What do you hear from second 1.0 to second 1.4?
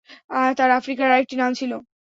আরেকটি